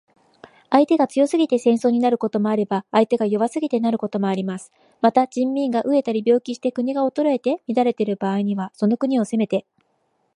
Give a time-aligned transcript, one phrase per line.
[0.71, 4.71] 相手が強すぎて戦争になることもあれば、相手が弱すぎてなることもあります。
[4.99, 9.67] また、人民が餓えたり病気して国が衰えて乱れている場合には、その国を攻めて